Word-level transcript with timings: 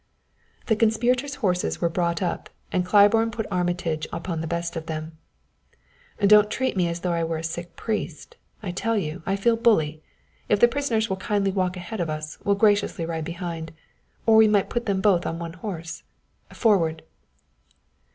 The 0.65 0.75
conspirators' 0.75 1.35
horses 1.45 1.79
were 1.79 1.87
brought 1.87 2.23
up 2.23 2.49
and 2.71 2.83
Claiborne 2.83 3.29
put 3.29 3.45
Armitage 3.51 4.07
upon 4.11 4.41
the 4.41 4.47
best 4.47 4.75
of 4.75 4.87
them. 4.87 5.15
"Don't 6.19 6.49
treat 6.49 6.75
me 6.75 6.87
as 6.87 7.01
though 7.01 7.11
I 7.11 7.23
were 7.23 7.37
a 7.37 7.43
sick 7.43 7.75
priest! 7.75 8.35
I 8.63 8.71
tell 8.71 8.97
you, 8.97 9.21
I 9.27 9.35
feel 9.35 9.55
bully! 9.55 10.01
If 10.49 10.59
the 10.59 10.67
prisoners 10.67 11.07
will 11.07 11.17
kindly 11.17 11.51
walk 11.51 11.77
ahead 11.77 11.99
of 11.99 12.09
us, 12.09 12.39
we'll 12.43 12.55
graciously 12.55 13.05
ride 13.05 13.25
behind. 13.25 13.73
Or 14.25 14.37
we 14.37 14.47
might 14.47 14.71
put 14.71 14.87
them 14.87 15.01
both 15.01 15.27
on 15.27 15.37
one 15.37 15.53
horse! 15.53 16.01
Forward!" 16.51 17.03